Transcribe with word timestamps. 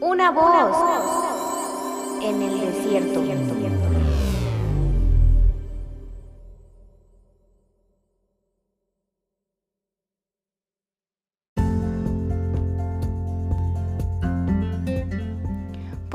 Una 0.00 0.30
voz 0.30 0.76
en 2.22 2.42
el 2.42 2.60
desierto. 2.60 3.95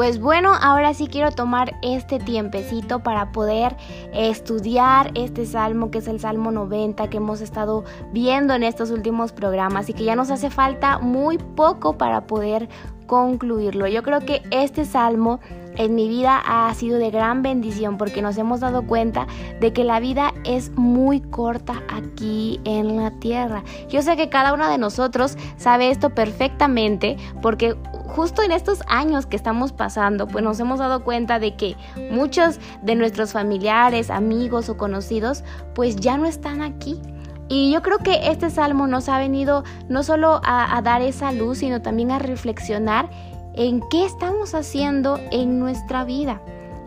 Pues 0.02 0.20
bueno, 0.20 0.54
ahora 0.59 0.95
sí 0.95 1.05
quiero 1.05 1.29
tomar 1.29 1.75
este 1.84 2.17
tiempecito 2.17 3.04
para 3.04 3.31
poder 3.31 3.77
estudiar 4.16 5.11
este 5.13 5.45
salmo 5.45 5.91
que 5.91 5.99
es 5.99 6.07
el 6.07 6.20
Salmo 6.20 6.49
90 6.49 7.07
que 7.07 7.17
hemos 7.17 7.39
estado 7.39 7.84
viendo 8.11 8.55
en 8.55 8.63
estos 8.63 8.89
últimos 8.89 9.31
programas 9.31 9.89
y 9.89 9.93
que 9.93 10.03
ya 10.03 10.16
nos 10.16 10.31
hace 10.31 10.49
falta 10.49 10.98
muy 10.98 11.38
poco 11.38 11.99
para 11.99 12.25
poder 12.25 12.67
concluirlo. 13.05 13.88
Yo 13.88 14.02
creo 14.02 14.21
que 14.21 14.41
este 14.49 14.85
salmo 14.85 15.39
en 15.75 15.95
mi 15.95 16.08
vida 16.08 16.41
ha 16.45 16.73
sido 16.73 16.97
de 16.97 17.11
gran 17.11 17.41
bendición 17.44 17.97
porque 17.97 18.22
nos 18.22 18.38
hemos 18.38 18.61
dado 18.61 18.88
cuenta 18.88 19.27
de 19.59 19.73
que 19.73 19.83
la 19.83 19.99
vida 19.99 20.33
es 20.44 20.72
muy 20.77 21.22
corta 21.22 21.83
aquí 21.94 22.59
en 22.63 22.97
la 22.97 23.11
tierra. 23.11 23.63
Yo 23.89 24.02
sé 24.02 24.16
que 24.16 24.30
cada 24.30 24.53
uno 24.53 24.70
de 24.70 24.77
nosotros 24.77 25.38
sabe 25.58 25.89
esto 25.89 26.11
perfectamente 26.11 27.17
porque 27.41 27.75
justo 28.11 28.43
en 28.43 28.51
estos 28.51 28.81
años 28.88 29.25
que 29.25 29.35
estamos 29.35 29.71
pasando, 29.71 30.27
pues 30.27 30.43
nos 30.43 30.59
hemos 30.59 30.79
dado 30.79 31.03
cuenta 31.03 31.39
de 31.39 31.55
que 31.55 31.77
muchos 32.11 32.59
de 32.81 32.95
nuestros 32.95 33.31
familiares, 33.31 34.09
amigos 34.09 34.69
o 34.69 34.77
conocidos, 34.77 35.43
pues 35.73 35.95
ya 35.95 36.17
no 36.17 36.25
están 36.25 36.61
aquí. 36.61 37.02
Y 37.47 37.71
yo 37.71 37.81
creo 37.81 37.97
que 37.97 38.29
este 38.29 38.49
salmo 38.49 38.88
nos 38.88 39.09
ha 39.09 39.17
venido 39.17 39.63
no 39.89 40.03
solo 40.03 40.41
a, 40.43 40.77
a 40.77 40.81
dar 40.81 41.02
esa 41.02 41.31
luz, 41.31 41.59
sino 41.59 41.81
también 41.81 42.11
a 42.11 42.19
reflexionar 42.19 43.09
en 43.53 43.81
qué 43.89 44.05
estamos 44.05 44.55
haciendo 44.55 45.19
en 45.31 45.59
nuestra 45.59 46.05
vida. 46.05 46.41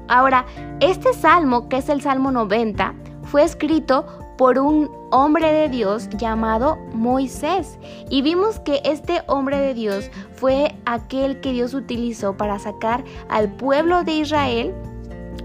Ahora, 0.08 0.46
este 0.80 1.12
salmo, 1.14 1.68
que 1.68 1.78
es 1.78 1.88
el 1.88 2.02
Salmo 2.02 2.30
90, 2.30 2.94
fue 3.24 3.42
escrito 3.42 4.06
por 4.36 4.58
un 4.58 4.90
hombre 5.14 5.52
de 5.52 5.68
Dios 5.68 6.08
llamado 6.10 6.76
Moisés. 6.92 7.78
Y 8.10 8.20
vimos 8.22 8.58
que 8.58 8.80
este 8.84 9.22
hombre 9.28 9.58
de 9.58 9.72
Dios 9.72 10.10
fue 10.34 10.74
aquel 10.86 11.40
que 11.40 11.52
Dios 11.52 11.72
utilizó 11.72 12.36
para 12.36 12.58
sacar 12.58 13.04
al 13.28 13.52
pueblo 13.52 14.02
de 14.02 14.12
Israel 14.12 14.74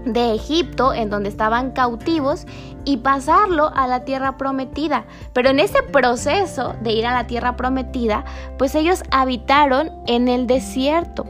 de 0.04 0.34
Egipto, 0.34 0.92
en 0.92 1.08
donde 1.08 1.28
estaban 1.28 1.70
cautivos, 1.70 2.46
y 2.84 2.96
pasarlo 2.96 3.70
a 3.74 3.86
la 3.86 4.04
tierra 4.04 4.36
prometida. 4.38 5.04
Pero 5.34 5.50
en 5.50 5.60
ese 5.60 5.82
proceso 5.84 6.74
de 6.82 6.92
ir 6.92 7.06
a 7.06 7.14
la 7.14 7.28
tierra 7.28 7.56
prometida, 7.56 8.24
pues 8.58 8.74
ellos 8.74 9.04
habitaron 9.12 9.92
en 10.06 10.26
el 10.26 10.48
desierto. 10.48 11.26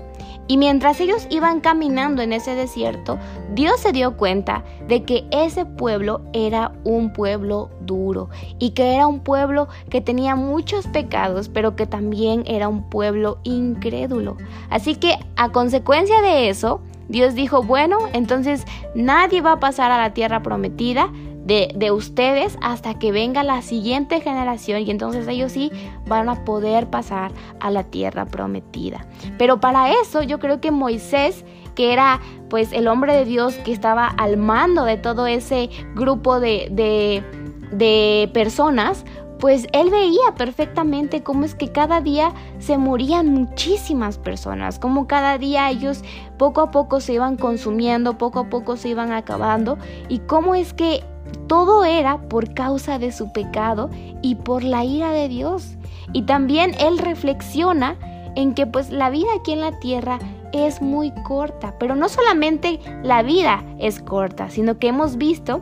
Y 0.50 0.56
mientras 0.56 1.00
ellos 1.00 1.28
iban 1.30 1.60
caminando 1.60 2.22
en 2.22 2.32
ese 2.32 2.56
desierto, 2.56 3.20
Dios 3.54 3.78
se 3.78 3.92
dio 3.92 4.16
cuenta 4.16 4.64
de 4.88 5.04
que 5.04 5.24
ese 5.30 5.64
pueblo 5.64 6.22
era 6.32 6.72
un 6.82 7.12
pueblo 7.12 7.70
duro 7.82 8.30
y 8.58 8.70
que 8.70 8.96
era 8.96 9.06
un 9.06 9.20
pueblo 9.20 9.68
que 9.90 10.00
tenía 10.00 10.34
muchos 10.34 10.88
pecados, 10.88 11.48
pero 11.48 11.76
que 11.76 11.86
también 11.86 12.42
era 12.48 12.66
un 12.66 12.90
pueblo 12.90 13.38
incrédulo. 13.44 14.38
Así 14.70 14.96
que 14.96 15.14
a 15.36 15.50
consecuencia 15.50 16.20
de 16.20 16.48
eso, 16.48 16.80
Dios 17.08 17.34
dijo, 17.36 17.62
bueno, 17.62 17.98
entonces 18.12 18.64
nadie 18.96 19.42
va 19.42 19.52
a 19.52 19.60
pasar 19.60 19.92
a 19.92 19.98
la 19.98 20.14
tierra 20.14 20.42
prometida, 20.42 21.12
de, 21.44 21.90
ustedes 21.90 22.56
hasta 22.62 22.98
que 22.98 23.12
venga 23.12 23.42
la 23.42 23.62
siguiente 23.62 24.20
generación 24.20 24.82
y 24.82 24.90
entonces 24.90 25.26
ellos 25.26 25.52
sí 25.52 25.70
van 26.06 26.28
a 26.28 26.44
poder 26.44 26.88
pasar 26.88 27.32
a 27.60 27.70
la 27.70 27.84
tierra 27.84 28.26
prometida. 28.26 29.06
Pero 29.38 29.60
para 29.60 29.92
eso 29.92 30.22
yo 30.22 30.38
creo 30.38 30.60
que 30.60 30.70
Moisés 30.70 31.44
que 31.74 31.92
era 31.92 32.20
pues 32.48 32.72
el 32.72 32.88
hombre 32.88 33.14
de 33.14 33.24
Dios 33.24 33.54
que 33.54 33.72
estaba 33.72 34.06
al 34.06 34.36
mando 34.36 34.84
de 34.84 34.96
todo 34.96 35.26
ese 35.26 35.70
grupo 35.94 36.40
de, 36.40 36.68
de, 36.70 37.24
de 37.72 38.28
personas, 38.34 39.04
pues 39.38 39.66
él 39.72 39.88
veía 39.90 40.34
perfectamente 40.36 41.22
cómo 41.22 41.44
es 41.44 41.54
que 41.54 41.72
cada 41.72 42.00
día 42.02 42.34
se 42.58 42.76
morían 42.76 43.32
muchísimas 43.32 44.18
personas, 44.18 44.78
cómo 44.78 45.06
cada 45.06 45.38
día 45.38 45.70
ellos 45.70 46.02
poco 46.36 46.60
a 46.60 46.70
poco 46.70 47.00
se 47.00 47.14
iban 47.14 47.36
consumiendo, 47.36 48.18
poco 48.18 48.40
a 48.40 48.50
poco 48.50 48.76
se 48.76 48.90
iban 48.90 49.12
acabando 49.12 49.78
y 50.08 50.18
cómo 50.18 50.54
es 50.54 50.74
que 50.74 51.02
todo 51.50 51.84
era 51.84 52.16
por 52.28 52.54
causa 52.54 53.00
de 53.00 53.10
su 53.10 53.32
pecado 53.32 53.90
y 54.22 54.36
por 54.36 54.62
la 54.62 54.84
ira 54.84 55.10
de 55.10 55.26
Dios. 55.26 55.76
Y 56.12 56.22
también 56.22 56.76
él 56.78 56.96
reflexiona 56.96 57.96
en 58.36 58.54
que 58.54 58.68
pues 58.68 58.90
la 58.90 59.10
vida 59.10 59.26
aquí 59.36 59.50
en 59.50 59.60
la 59.60 59.76
tierra 59.80 60.20
es 60.52 60.80
muy 60.80 61.12
corta, 61.24 61.74
pero 61.80 61.96
no 61.96 62.08
solamente 62.08 62.78
la 63.02 63.24
vida 63.24 63.64
es 63.80 63.98
corta, 64.00 64.48
sino 64.48 64.78
que 64.78 64.86
hemos 64.86 65.16
visto 65.16 65.60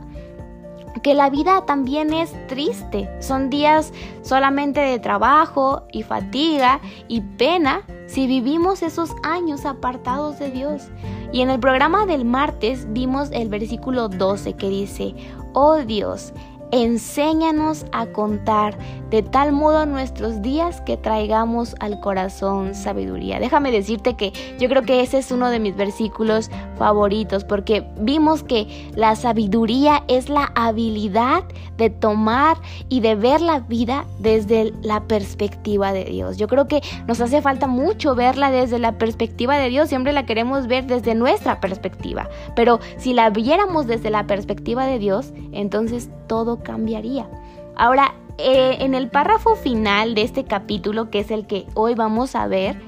que 1.03 1.15
la 1.15 1.31
vida 1.31 1.65
también 1.65 2.13
es 2.13 2.35
triste. 2.49 3.09
Son 3.23 3.49
días 3.49 3.95
solamente 4.21 4.81
de 4.81 4.99
trabajo 4.99 5.85
y 5.91 6.03
fatiga 6.03 6.83
y 7.09 7.23
pena 7.23 7.81
si 8.07 8.27
vivimos 8.27 8.83
esos 8.83 9.13
años 9.23 9.65
apartados 9.65 10.39
de 10.39 10.51
Dios. 10.51 10.91
Y 11.33 11.43
en 11.43 11.51
el 11.51 11.61
programa 11.61 12.07
del 12.07 12.25
martes 12.25 12.87
vimos 12.93 13.31
el 13.33 13.49
versículo 13.49 14.09
12 14.09 14.55
que 14.55 14.69
dice, 14.69 15.15
oh 15.53 15.77
Dios, 15.79 16.33
Enséñanos 16.71 17.87
a 17.93 18.07
contar 18.07 18.77
de 19.11 19.23
tal 19.23 19.53
modo 19.53 19.87
nuestros 19.87 20.43
días 20.43 20.83
que 20.83 20.99
traigamos 20.99 21.75
al 21.81 21.99
corazón 22.01 22.75
sabiduría. 22.75 23.41
Déjame 23.41 23.71
decirte 23.71 24.17
que 24.17 24.33
yo 24.59 24.69
creo 24.69 24.83
que 24.83 25.01
ese 25.01 25.19
es 25.19 25.33
uno 25.33 25.49
de 25.49 25.61
mis 25.61 25.75
versículos 25.77 26.51
favoritos 26.77 27.45
porque 27.45 27.87
vimos 27.99 28.43
que 28.43 28.91
la 28.95 29.17
sabiduría 29.17 30.05
es 30.09 30.29
la 30.29 30.53
habilidad 30.55 31.45
de 31.79 31.91
tomar 31.91 32.59
y 32.89 33.01
de 33.01 33.15
ver 33.15 33.41
la 33.41 33.61
vida 33.61 34.05
desde 34.19 34.75
la 34.83 35.05
perspectiva 35.05 35.93
de 35.93 36.05
Dios. 36.05 36.37
Yo 36.37 36.49
creo 36.49 36.69
que 36.69 36.83
nos 37.07 37.21
hace 37.21 37.41
falta 37.41 37.67
mucho 37.67 38.15
verla 38.15 38.51
desde 38.51 38.79
la 38.79 38.99
perspectiva 38.99 39.57
de 39.57 39.71
Dios, 39.71 39.89
siempre 39.89 40.13
la 40.13 40.27
queremos 40.27 40.67
ver 40.67 40.87
desde 40.87 41.15
nuestra 41.15 41.61
perspectiva, 41.61 42.29
pero 42.55 42.81
si 42.99 43.15
la 43.15 43.31
viéramos 43.31 43.87
desde 43.87 44.11
la 44.11 44.27
perspectiva 44.27 44.87
de 44.87 44.99
Dios, 44.99 45.33
entonces 45.53 46.11
todo 46.29 46.63
cambiaría. 46.63 47.29
Ahora, 47.77 48.15
eh, 48.39 48.77
en 48.81 48.95
el 48.95 49.09
párrafo 49.09 49.57
final 49.57 50.15
de 50.15 50.23
este 50.23 50.45
capítulo, 50.45 51.11
que 51.11 51.21
es 51.21 51.31
el 51.33 51.47
que 51.47 51.67
hoy 51.75 51.95
vamos 51.95 52.37
a 52.37 52.47
ver, 52.47 52.81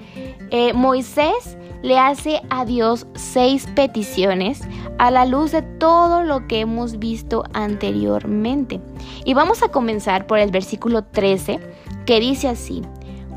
eh, 0.51 0.73
Moisés 0.75 1.57
le 1.83 1.99
hace 1.99 2.41
a 2.51 2.65
Dios 2.65 3.07
seis 3.15 3.67
peticiones 3.75 4.61
a 4.99 5.11
la 5.11 5.25
luz 5.25 5.53
de 5.53 5.63
todo 5.63 6.23
lo 6.23 6.47
que 6.47 6.61
hemos 6.61 6.99
visto 6.99 7.43
anteriormente. 7.53 8.81
Y 9.25 9.35
vamos 9.35 9.63
a 9.63 9.71
comenzar 9.71 10.27
por 10.27 10.39
el 10.39 10.51
versículo 10.51 11.03
13, 11.05 11.59
que 12.07 12.21
dice 12.21 12.49
así, 12.49 12.83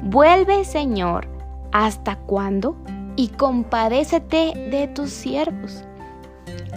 vuelve 0.03 0.66
Señor, 0.66 1.28
¿hasta 1.72 2.18
cuándo? 2.18 2.75
Y 3.16 3.30
compadécete 3.30 4.70
de 4.70 4.88
tus 4.88 5.09
siervos. 5.12 5.84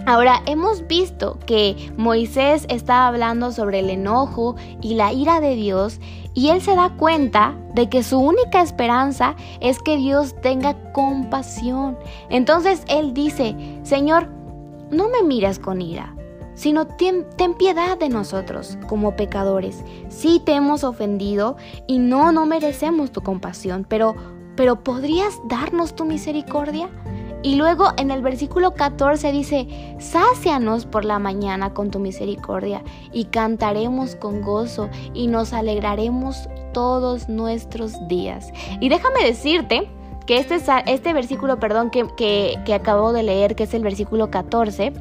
Ahora, 0.07 0.41
hemos 0.45 0.87
visto 0.87 1.37
que 1.45 1.91
Moisés 1.97 2.65
está 2.69 3.07
hablando 3.07 3.51
sobre 3.51 3.79
el 3.79 3.89
enojo 3.89 4.55
y 4.81 4.93
la 4.93 5.11
ira 5.11 5.41
de 5.41 5.55
Dios 5.55 5.99
y 6.33 6.47
él 6.47 6.61
se 6.61 6.77
da 6.77 6.95
cuenta 6.95 7.57
de 7.73 7.89
que 7.89 8.03
su 8.03 8.17
única 8.17 8.61
esperanza 8.61 9.35
es 9.59 9.79
que 9.79 9.97
Dios 9.97 10.33
tenga 10.41 10.93
compasión. 10.93 11.97
Entonces 12.29 12.85
él 12.87 13.13
dice, 13.13 13.53
Señor, 13.83 14.29
no 14.91 15.09
me 15.09 15.23
miras 15.23 15.59
con 15.59 15.81
ira, 15.81 16.15
sino 16.55 16.87
ten, 16.87 17.25
piedad 17.59 17.97
de 17.97 18.07
nosotros 18.07 18.77
como 18.87 19.17
pecadores. 19.17 19.83
Sí 20.07 20.41
te 20.45 20.53
hemos 20.53 20.85
ofendido 20.85 21.57
y 21.85 21.99
no, 21.99 22.31
no 22.31 22.45
merecemos 22.45 23.11
tu 23.11 23.23
compasión, 23.23 23.85
pero, 23.85 24.15
pero 24.55 24.85
¿podrías 24.85 25.37
darnos 25.49 25.97
tu 25.97 26.05
misericordia? 26.05 26.87
Y 27.43 27.55
luego 27.55 27.91
en 27.97 28.11
el 28.11 28.21
versículo 28.21 28.73
14 28.73 29.31
dice, 29.31 29.67
sácianos 29.99 30.85
por 30.85 31.05
la 31.05 31.19
mañana 31.19 31.73
con 31.73 31.91
tu 31.91 31.99
misericordia 31.99 32.83
y 33.13 33.25
cantaremos 33.25 34.15
con 34.15 34.41
gozo 34.41 34.89
y 35.13 35.27
nos 35.27 35.53
alegraremos 35.53 36.49
todos 36.73 37.29
nuestros 37.29 38.07
días. 38.07 38.51
Y 38.79 38.89
déjame 38.89 39.23
decirte 39.23 39.89
que 40.25 40.39
este, 40.39 40.59
este 40.87 41.13
versículo, 41.13 41.59
perdón, 41.59 41.89
que, 41.89 42.05
que, 42.17 42.59
que 42.65 42.73
acabo 42.73 43.13
de 43.13 43.23
leer, 43.23 43.55
que 43.55 43.63
es 43.63 43.73
el 43.73 43.83
versículo 43.83 44.29
14, 44.29 44.91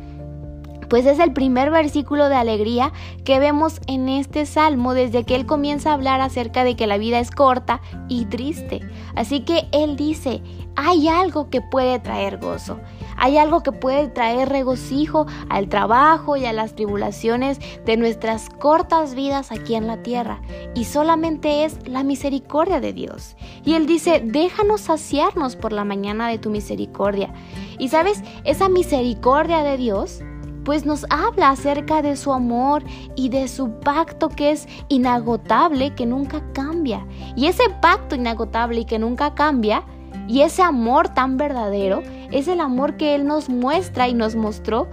pues 0.89 1.07
es 1.07 1.19
el 1.19 1.33
primer 1.33 1.71
versículo 1.71 2.29
de 2.29 2.37
alegría 2.37 2.93
que 3.25 3.39
vemos 3.39 3.81
en 3.87 4.09
este 4.09 4.47
salmo 4.47 4.95
desde 4.95 5.25
que 5.25 5.35
él 5.35 5.47
comienza 5.47 5.91
a 5.91 5.95
hablar 5.95 6.21
acerca 6.21 6.65
de 6.65 6.77
que 6.77 6.87
la 6.87 6.99
vida 6.99 7.19
es 7.19 7.31
corta 7.31 7.81
y 8.09 8.27
triste. 8.27 8.81
Así 9.15 9.41
que 9.41 9.69
él 9.73 9.97
dice, 9.97 10.43
hay 10.77 11.09
algo 11.09 11.49
que 11.49 11.63
puede 11.63 11.99
traer 11.99 12.39
gozo. 12.39 12.79
Hay 13.17 13.39
algo 13.39 13.63
que 13.63 13.73
puede 13.73 14.09
traer 14.09 14.51
regocijo 14.51 15.27
al 15.49 15.69
trabajo 15.69 16.37
y 16.37 16.45
a 16.45 16.53
las 16.53 16.75
tribulaciones 16.75 17.59
de 17.85 17.97
nuestras 17.97 18.51
cortas 18.51 19.15
vidas 19.15 19.53
aquí 19.53 19.75
en 19.75 19.87
la 19.87 20.03
tierra. 20.03 20.43
Y 20.75 20.85
solamente 20.85 21.65
es 21.65 21.79
la 21.89 22.05
misericordia 22.05 22.79
de 22.81 22.93
Dios. 22.93 23.37
Y 23.65 23.75
Él 23.75 23.87
dice, 23.87 24.21
déjanos 24.23 24.83
saciarnos 24.83 25.57
por 25.57 25.73
la 25.73 25.85
mañana 25.85 26.29
de 26.29 26.39
tu 26.39 26.51
misericordia. 26.51 27.33
Y 27.79 27.89
sabes, 27.89 28.23
esa 28.45 28.69
misericordia 28.69 29.63
de 29.63 29.79
Dios 29.79 30.21
pues 30.67 30.85
nos 30.85 31.07
habla 31.11 31.51
acerca 31.51 32.03
de 32.03 32.17
su 32.17 32.33
amor 32.33 32.83
y 33.15 33.29
de 33.29 33.47
su 33.47 33.71
pacto 33.79 34.29
que 34.29 34.51
es 34.51 34.67
inagotable, 34.89 35.95
que 35.95 36.07
nunca 36.07 36.43
cambia. 36.55 37.07
Y 37.37 37.47
ese 37.47 37.63
pacto 37.81 38.17
inagotable 38.17 38.81
y 38.81 38.85
que 38.85 38.99
nunca 38.99 39.33
cambia, 39.35 39.85
y 40.27 40.41
ese 40.41 40.63
amor 40.63 41.09
tan 41.11 41.37
verdadero, 41.37 42.03
es 42.33 42.49
el 42.49 42.61
amor 42.61 42.97
que 42.97 43.15
Él 43.15 43.29
nos 43.29 43.49
muestra 43.49 44.09
y 44.09 44.15
nos 44.15 44.35
mostró 44.35 44.89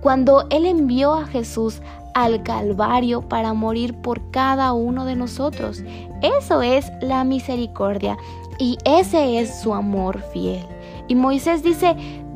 cuando 0.00 0.46
Él 0.48 0.64
envió 0.64 1.12
a 1.12 1.26
Jesús 1.26 1.82
al 2.14 2.42
Calvario 2.42 3.28
para 3.28 3.52
morir 3.52 3.94
por 4.00 4.30
cada 4.30 4.72
uno 4.72 5.04
de 5.04 5.16
nosotros. 5.16 5.84
Eso 6.22 6.62
es 6.62 6.90
la 7.02 7.24
misericordia 7.24 8.16
y 8.58 8.78
ese 8.86 9.38
es 9.38 9.60
su 9.60 9.74
amor 9.74 10.22
fiel. 10.32 10.64
Y 11.08 11.14
Moisés 11.14 11.62
dice, 11.62 11.94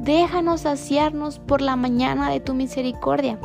déjanos 0.09 0.63
saciarnos 0.63 1.39
por 1.39 1.61
la 1.61 1.77
mañana 1.77 2.31
de 2.31 2.41
tu 2.41 2.55
misericordia. 2.55 3.39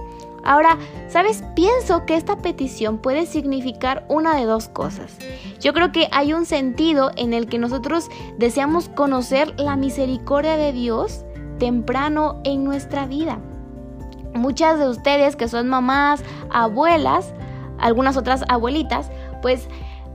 Ahora, 0.46 0.78
¿sabes? 1.10 1.44
Pienso 1.56 2.06
que 2.06 2.16
esta 2.16 2.38
petición 2.38 3.00
puede 3.00 3.26
significar 3.26 4.06
una 4.08 4.34
de 4.36 4.46
dos 4.46 4.70
cosas. 4.70 5.18
Yo 5.60 5.74
creo 5.74 5.92
que 5.92 6.08
hay 6.12 6.32
un 6.34 6.46
sentido 6.46 7.12
en 7.18 7.34
el 7.34 7.48
que 7.48 7.60
nosotros 7.60 8.10
deseamos 8.38 8.88
conocer 8.88 9.54
la 9.60 9.76
misericordia 9.76 10.56
de 10.56 10.72
Dios 10.72 11.26
temprano 11.60 12.40
en 12.46 12.64
nuestra 12.64 13.08
vida. 13.08 13.40
Muchas 14.34 14.80
de 14.80 14.88
ustedes 14.88 15.36
que 15.36 15.50
son 15.50 15.68
mamás, 15.68 16.24
abuelas, 16.50 17.34
algunas 17.78 18.16
otras 18.16 18.44
abuelitas, 18.48 19.12
pues 19.42 19.68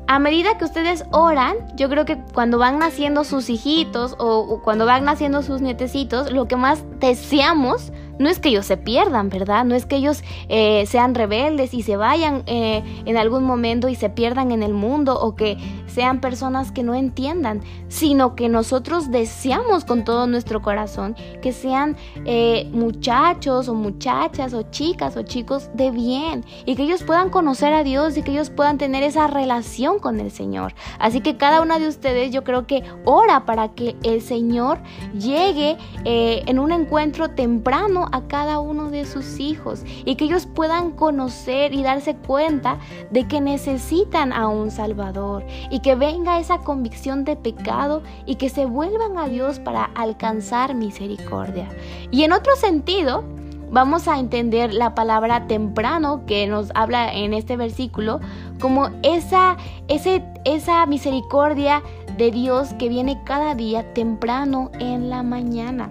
a 0.08 0.18
medida 0.18 0.56
que 0.56 0.64
ustedes 0.64 1.04
oran, 1.10 1.56
yo 1.76 1.90
creo 1.90 2.06
que 2.06 2.16
cuando 2.32 2.56
van 2.56 2.78
naciendo 2.78 3.24
sus 3.24 3.50
hijitos 3.50 4.16
o, 4.18 4.62
cuando 4.64 4.86
van 4.86 5.04
naciendo 5.04 5.42
sus 5.42 5.60
nietecitos, 5.60 6.32
lo 6.32 6.48
que 6.48 6.56
más 6.56 6.82
deseamos 6.98 7.92
no 8.18 8.30
es 8.30 8.40
que 8.40 8.48
ellos 8.48 8.64
se 8.64 8.78
pierdan, 8.78 9.28
¿verdad? 9.28 9.66
No 9.66 9.74
es 9.74 9.84
que 9.84 9.96
ellos 9.96 10.24
eh, 10.48 10.86
sean 10.86 11.14
rebeldes 11.14 11.74
y 11.74 11.82
se 11.82 11.98
vayan 11.98 12.42
eh, 12.46 12.82
en 13.04 13.18
algún 13.18 13.44
momento 13.44 13.90
y 13.90 13.96
se 13.96 14.08
pierdan 14.08 14.50
en 14.50 14.62
el 14.62 14.72
mundo 14.72 15.20
o 15.20 15.36
que 15.36 15.58
sean 15.98 16.20
personas 16.20 16.70
que 16.70 16.84
no 16.84 16.94
entiendan, 16.94 17.60
sino 17.88 18.36
que 18.36 18.48
nosotros 18.48 19.10
deseamos 19.10 19.84
con 19.84 20.04
todo 20.04 20.28
nuestro 20.28 20.62
corazón 20.62 21.16
que 21.42 21.52
sean 21.52 21.96
eh, 22.24 22.70
muchachos 22.72 23.68
o 23.68 23.74
muchachas 23.74 24.54
o 24.54 24.62
chicas 24.70 25.16
o 25.16 25.22
chicos 25.22 25.70
de 25.74 25.90
bien 25.90 26.44
y 26.66 26.76
que 26.76 26.84
ellos 26.84 27.02
puedan 27.02 27.30
conocer 27.30 27.72
a 27.72 27.82
Dios 27.82 28.16
y 28.16 28.22
que 28.22 28.30
ellos 28.30 28.50
puedan 28.50 28.78
tener 28.78 29.02
esa 29.02 29.26
relación 29.26 29.98
con 29.98 30.20
el 30.20 30.30
Señor. 30.30 30.72
Así 31.00 31.20
que 31.20 31.36
cada 31.36 31.62
una 31.62 31.80
de 31.80 31.88
ustedes 31.88 32.30
yo 32.30 32.44
creo 32.44 32.64
que 32.64 32.84
ora 33.04 33.44
para 33.44 33.70
que 33.74 33.96
el 34.04 34.22
Señor 34.22 34.78
llegue 35.18 35.78
en 36.04 36.60
un 36.60 36.70
encuentro 36.70 37.30
temprano 37.30 38.06
a 38.12 38.28
cada 38.28 38.60
uno 38.60 38.90
de 38.90 39.04
sus 39.04 39.40
hijos 39.40 39.82
y 40.04 40.14
que 40.14 40.26
ellos 40.26 40.46
puedan 40.46 40.92
conocer 40.92 41.74
y 41.74 41.82
darse 41.82 42.14
cuenta 42.14 42.78
de 43.10 43.26
que 43.26 43.40
necesitan 43.40 44.32
a 44.32 44.46
un 44.46 44.70
Salvador 44.70 45.44
y 45.70 45.80
que 45.80 45.87
venga 45.94 46.38
esa 46.38 46.58
convicción 46.58 47.24
de 47.24 47.36
pecado 47.36 48.02
y 48.26 48.36
que 48.36 48.48
se 48.48 48.66
vuelvan 48.66 49.18
a 49.18 49.28
Dios 49.28 49.58
para 49.58 49.84
alcanzar 49.94 50.74
misericordia. 50.74 51.68
Y 52.10 52.22
en 52.22 52.32
otro 52.32 52.56
sentido, 52.56 53.24
vamos 53.70 54.08
a 54.08 54.18
entender 54.18 54.72
la 54.72 54.94
palabra 54.94 55.46
temprano 55.46 56.24
que 56.26 56.46
nos 56.46 56.70
habla 56.74 57.12
en 57.12 57.34
este 57.34 57.56
versículo 57.56 58.20
como 58.60 58.90
esa, 59.02 59.56
ese, 59.88 60.24
esa 60.44 60.84
misericordia 60.86 61.82
de 62.16 62.30
Dios 62.30 62.72
que 62.74 62.88
viene 62.88 63.20
cada 63.24 63.54
día 63.54 63.92
temprano 63.94 64.70
en 64.80 65.10
la 65.10 65.22
mañana 65.22 65.90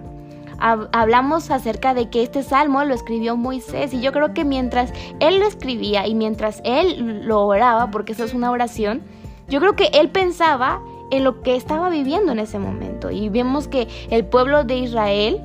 hablamos 0.58 1.50
acerca 1.50 1.94
de 1.94 2.10
que 2.10 2.22
este 2.22 2.42
salmo 2.42 2.82
lo 2.84 2.94
escribió 2.94 3.36
Moisés 3.36 3.94
y 3.94 4.00
yo 4.00 4.12
creo 4.12 4.34
que 4.34 4.44
mientras 4.44 4.92
él 5.20 5.38
lo 5.38 5.46
escribía 5.46 6.06
y 6.06 6.14
mientras 6.14 6.60
él 6.64 7.26
lo 7.26 7.46
oraba, 7.46 7.90
porque 7.90 8.12
eso 8.12 8.24
es 8.24 8.34
una 8.34 8.50
oración, 8.50 9.02
yo 9.48 9.60
creo 9.60 9.76
que 9.76 9.90
él 9.94 10.10
pensaba 10.10 10.80
en 11.10 11.24
lo 11.24 11.42
que 11.42 11.56
estaba 11.56 11.88
viviendo 11.88 12.32
en 12.32 12.38
ese 12.38 12.58
momento 12.58 13.10
y 13.10 13.28
vemos 13.28 13.68
que 13.68 13.88
el 14.10 14.24
pueblo 14.26 14.64
de 14.64 14.78
Israel 14.78 15.40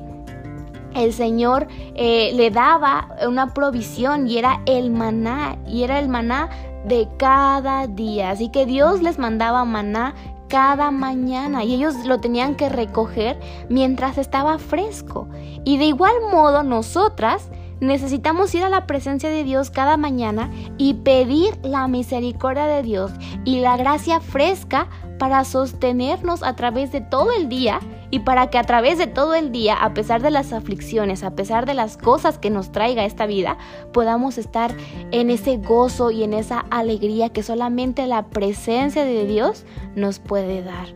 el 0.94 1.12
Señor 1.12 1.66
eh, 1.94 2.32
le 2.34 2.50
daba 2.50 3.08
una 3.26 3.52
provisión 3.52 4.28
y 4.28 4.38
era 4.38 4.60
el 4.66 4.90
maná, 4.90 5.58
y 5.66 5.82
era 5.82 5.98
el 5.98 6.08
maná 6.08 6.48
de 6.84 7.08
cada 7.18 7.86
día. 7.86 8.30
Así 8.30 8.48
que 8.48 8.64
Dios 8.66 9.02
les 9.02 9.18
mandaba 9.18 9.64
maná 9.64 10.14
cada 10.48 10.90
mañana 10.90 11.64
y 11.64 11.74
ellos 11.74 12.04
lo 12.04 12.20
tenían 12.20 12.54
que 12.54 12.68
recoger 12.68 13.40
mientras 13.68 14.18
estaba 14.18 14.58
fresco. 14.58 15.28
Y 15.64 15.78
de 15.78 15.86
igual 15.86 16.14
modo 16.30 16.62
nosotras 16.62 17.48
necesitamos 17.84 18.54
ir 18.54 18.64
a 18.64 18.68
la 18.68 18.86
presencia 18.86 19.30
de 19.30 19.44
Dios 19.44 19.70
cada 19.70 19.96
mañana 19.96 20.50
y 20.78 20.94
pedir 20.94 21.56
la 21.62 21.86
misericordia 21.88 22.66
de 22.66 22.82
Dios 22.82 23.12
y 23.44 23.60
la 23.60 23.76
gracia 23.76 24.20
fresca 24.20 24.88
para 25.18 25.44
sostenernos 25.44 26.42
a 26.42 26.56
través 26.56 26.92
de 26.92 27.00
todo 27.00 27.32
el 27.32 27.48
día 27.48 27.80
y 28.10 28.20
para 28.20 28.48
que 28.48 28.58
a 28.58 28.64
través 28.64 28.98
de 28.98 29.06
todo 29.06 29.34
el 29.34 29.50
día, 29.50 29.74
a 29.74 29.94
pesar 29.94 30.22
de 30.22 30.30
las 30.30 30.52
aflicciones, 30.52 31.24
a 31.24 31.34
pesar 31.34 31.66
de 31.66 31.74
las 31.74 31.96
cosas 31.96 32.38
que 32.38 32.50
nos 32.50 32.70
traiga 32.72 33.04
esta 33.04 33.26
vida, 33.26 33.56
podamos 33.92 34.38
estar 34.38 34.74
en 35.10 35.30
ese 35.30 35.56
gozo 35.56 36.10
y 36.10 36.22
en 36.22 36.32
esa 36.32 36.64
alegría 36.70 37.30
que 37.30 37.42
solamente 37.42 38.06
la 38.06 38.26
presencia 38.26 39.04
de 39.04 39.26
Dios 39.26 39.64
nos 39.96 40.18
puede 40.18 40.62
dar. 40.62 40.88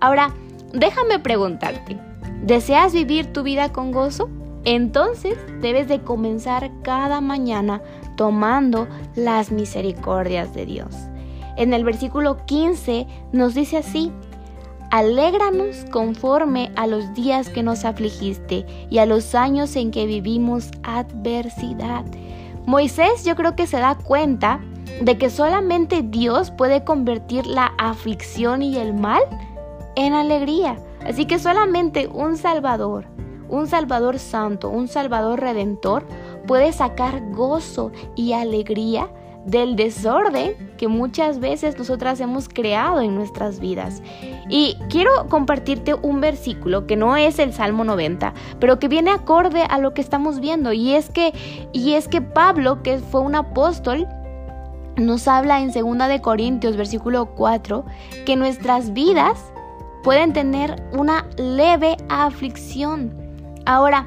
Ahora, 0.00 0.34
déjame 0.72 1.18
preguntarte, 1.18 1.98
¿deseas 2.42 2.92
vivir 2.92 3.32
tu 3.32 3.42
vida 3.42 3.72
con 3.72 3.92
gozo? 3.92 4.30
Entonces 4.64 5.36
debes 5.60 5.88
de 5.88 6.02
comenzar 6.02 6.70
cada 6.82 7.20
mañana 7.20 7.82
tomando 8.16 8.86
las 9.16 9.50
misericordias 9.50 10.54
de 10.54 10.66
Dios. 10.66 10.94
En 11.56 11.74
el 11.74 11.84
versículo 11.84 12.44
15 12.46 13.06
nos 13.32 13.54
dice 13.54 13.78
así, 13.78 14.12
Alégranos 14.90 15.86
conforme 15.90 16.70
a 16.76 16.86
los 16.86 17.14
días 17.14 17.48
que 17.48 17.62
nos 17.62 17.86
afligiste 17.86 18.66
y 18.90 18.98
a 18.98 19.06
los 19.06 19.34
años 19.34 19.74
en 19.74 19.90
que 19.90 20.04
vivimos 20.04 20.70
adversidad. 20.82 22.04
Moisés 22.66 23.24
yo 23.24 23.34
creo 23.34 23.56
que 23.56 23.66
se 23.66 23.78
da 23.78 23.94
cuenta 23.94 24.60
de 25.00 25.16
que 25.16 25.30
solamente 25.30 26.02
Dios 26.02 26.50
puede 26.50 26.84
convertir 26.84 27.46
la 27.46 27.72
aflicción 27.78 28.60
y 28.60 28.76
el 28.76 28.92
mal 28.92 29.22
en 29.96 30.12
alegría. 30.12 30.76
Así 31.06 31.24
que 31.24 31.38
solamente 31.38 32.06
un 32.06 32.36
Salvador, 32.36 33.06
un 33.52 33.66
Salvador 33.68 34.18
santo, 34.18 34.70
un 34.70 34.88
Salvador 34.88 35.38
redentor 35.38 36.06
puede 36.46 36.72
sacar 36.72 37.22
gozo 37.32 37.92
y 38.16 38.32
alegría 38.32 39.08
del 39.44 39.76
desorden 39.76 40.54
que 40.78 40.88
muchas 40.88 41.38
veces 41.38 41.76
nosotras 41.76 42.20
hemos 42.20 42.48
creado 42.48 43.00
en 43.00 43.14
nuestras 43.14 43.60
vidas. 43.60 44.02
Y 44.48 44.76
quiero 44.88 45.10
compartirte 45.28 45.94
un 45.94 46.20
versículo 46.20 46.86
que 46.86 46.96
no 46.96 47.16
es 47.16 47.38
el 47.38 47.52
Salmo 47.52 47.84
90, 47.84 48.32
pero 48.58 48.78
que 48.78 48.88
viene 48.88 49.10
acorde 49.10 49.64
a 49.68 49.78
lo 49.78 49.92
que 49.92 50.00
estamos 50.00 50.40
viendo 50.40 50.72
y 50.72 50.94
es 50.94 51.10
que 51.10 51.32
y 51.72 51.92
es 51.92 52.08
que 52.08 52.22
Pablo, 52.22 52.82
que 52.82 52.98
fue 53.00 53.20
un 53.20 53.34
apóstol, 53.34 54.06
nos 54.96 55.28
habla 55.28 55.60
en 55.60 55.72
2 55.72 56.08
de 56.08 56.20
Corintios 56.22 56.76
versículo 56.76 57.26
4 57.34 57.84
que 58.24 58.36
nuestras 58.36 58.92
vidas 58.94 59.52
pueden 60.02 60.32
tener 60.32 60.82
una 60.92 61.26
leve 61.36 61.96
aflicción. 62.08 63.21
Ahora, 63.66 64.06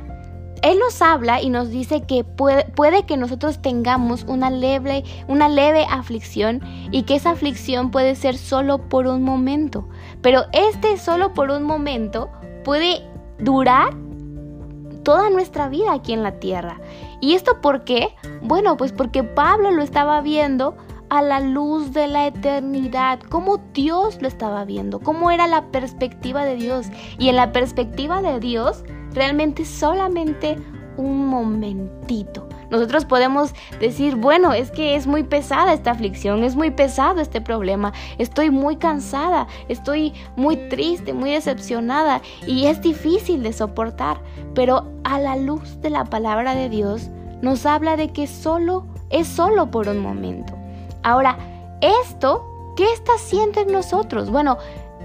él 0.62 0.79
nos 0.79 1.01
habla 1.01 1.41
y 1.41 1.50
nos 1.50 1.69
dice 1.69 2.01
que 2.01 2.24
puede, 2.24 3.03
que 3.05 3.17
nosotros 3.17 3.62
tengamos 3.62 4.24
una 4.27 4.50
leve, 4.50 5.03
una 5.27 5.47
leve 5.47 5.85
aflicción 5.89 6.62
y 6.91 7.03
que 7.03 7.15
esa 7.15 7.31
aflicción 7.31 7.91
puede 7.91 8.15
ser 8.15 8.38
solo 8.38 8.89
por 8.89 9.05
un 9.07 9.21
momento. 9.21 9.88
Pero 10.21 10.45
este 10.53 10.97
solo 10.97 11.33
por 11.33 11.51
un 11.51 11.63
momento 11.63 12.29
puede 12.63 13.01
durar 13.38 13.93
toda 15.03 15.29
nuestra 15.29 15.69
vida 15.69 15.93
aquí 15.93 16.13
en 16.13 16.24
la 16.24 16.39
tierra. 16.39 16.79
¿Y 17.21 17.35
esto 17.35 17.62
por 17.62 17.83
qué? 17.83 18.09
Bueno, 18.41 18.75
pues 18.75 18.91
porque 18.91 19.24
Pablo 19.24 19.69
lo 19.71 19.83
estaba 19.83 20.19
viendo 20.21 20.75
a 21.09 21.21
la 21.21 21.39
luz 21.41 21.93
de 21.93 22.07
la 22.07 22.25
eternidad, 22.25 23.19
cómo 23.29 23.57
Dios 23.74 24.19
lo 24.21 24.27
estaba 24.27 24.65
viendo, 24.65 25.00
cómo 25.00 25.29
era 25.29 25.45
la 25.45 25.67
perspectiva 25.67 26.43
de 26.43 26.55
Dios. 26.55 26.88
Y 27.19 27.29
en 27.29 27.35
la 27.35 27.51
perspectiva 27.51 28.24
de 28.24 28.39
Dios, 28.39 28.83
realmente 29.15 29.65
solamente 29.65 30.57
un 30.98 31.27
momentito. 31.27 32.48
Nosotros 32.69 33.05
podemos 33.05 33.53
decir, 33.79 34.15
bueno, 34.15 34.53
es 34.53 34.72
que 34.72 34.95
es 34.95 35.07
muy 35.07 35.24
pesada 35.24 35.74
esta 35.74 35.91
aflicción, 35.91 36.43
es 36.43 36.55
muy 36.55 36.72
pesado 36.72 37.22
este 37.22 37.41
problema, 37.41 37.93
estoy 38.17 38.50
muy 38.50 38.77
cansada, 38.77 39.48
estoy 39.67 40.13
muy 40.36 40.57
triste, 40.69 41.13
muy 41.13 41.31
decepcionada 41.31 42.22
y 42.48 42.65
es 42.65 42.81
difícil 42.81 43.43
de 43.43 43.53
soportar, 43.53 44.19
pero 44.53 44.91
a 45.03 45.19
la 45.19 45.36
luz 45.36 45.79
de 45.81 45.89
la 45.89 46.05
palabra 46.05 46.55
de 46.55 46.69
Dios 46.69 47.10
nos 47.41 47.65
habla 47.65 47.98
de 47.98 48.12
que 48.12 48.27
solo 48.27 48.86
es 49.10 49.27
solo 49.27 49.69
por 49.69 49.88
un 49.88 50.00
momento. 50.00 50.53
Ahora, 51.03 51.38
esto, 51.81 52.74
¿qué 52.75 52.91
está 52.93 53.13
haciendo 53.13 53.62
en 53.62 53.72
nosotros? 53.72 54.31
Bueno, 54.31 54.57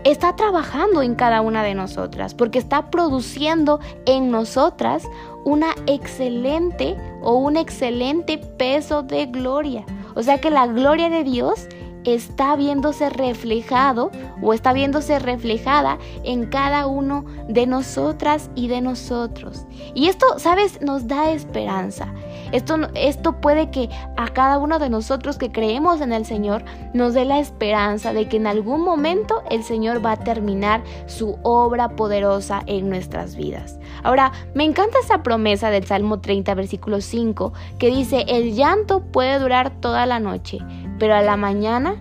está 0.05 0.37
trabajando 0.37 1.03
en 1.03 1.15
cada 1.15 1.41
una 1.41 1.63
de 1.63 1.75
nosotras, 1.75 2.35
porque 2.35 2.59
está 2.59 2.91
produciendo 2.91 3.81
en 4.07 4.31
nosotras 4.31 5.05
una 5.45 5.75
excelente 5.87 6.97
o 7.23 7.35
un 7.35 7.57
excelente 7.57 8.39
peso 8.39 9.03
de 9.03 9.27
gloria. 9.27 9.85
O 10.15 10.23
sea 10.23 10.39
que 10.39 10.51
la 10.51 10.67
gloria 10.67 11.09
de 11.09 11.25
Dios 11.25 11.67
está 12.05 12.57
viéndose 12.57 13.11
reflejado 13.11 14.11
o 14.43 14.53
está 14.53 14.73
viéndose 14.73 15.19
reflejada 15.19 15.99
en 16.25 16.47
cada 16.47 16.87
uno 16.87 17.25
de 17.49 17.67
nosotras 17.67 18.51
y 18.55 18.69
de 18.69 18.81
nosotros. 18.81 19.67
Y 19.95 20.09
esto, 20.09 20.39
sabes, 20.39 20.81
nos 20.81 21.07
da 21.07 21.31
esperanza. 21.31 22.13
Esto, 22.53 22.79
esto 22.95 23.41
puede 23.41 23.71
que 23.71 23.89
a 24.17 24.29
cada 24.29 24.59
uno 24.59 24.79
de 24.79 24.91
nosotros 24.91 25.39
que 25.39 25.53
creemos 25.53 26.01
en 26.01 26.13
el 26.13 26.25
Señor 26.25 26.65
nos 26.95 27.15
dé 27.15 27.25
la 27.25 27.39
esperanza 27.39 28.13
de 28.13 28.29
que 28.29 28.37
en 28.37 28.47
algún 28.47 28.83
momento 28.83 29.43
el 29.51 29.63
Señor 29.63 30.05
va 30.05 30.13
a 30.13 30.17
terminar 30.17 30.83
su 31.07 31.39
obra 31.43 31.91
poderosa 31.91 32.63
en 32.67 32.89
nuestras 32.89 33.37
vidas. 33.37 33.79
Ahora, 34.03 34.33
me 34.55 34.65
encanta 34.65 34.99
esa 35.03 35.23
promesa 35.23 35.71
del 35.71 35.87
Salmo 35.87 36.21
30, 36.21 36.55
versículo 36.55 37.01
5, 37.01 37.53
que 37.79 37.89
dice, 37.89 38.25
el 38.29 38.55
llanto 38.55 39.01
puede 39.01 39.39
durar 39.39 39.71
toda 39.81 40.07
la 40.07 40.21
noche, 40.21 40.59
pero 41.01 41.17
a 41.17 41.23
la 41.23 41.37
mañana 41.37 41.97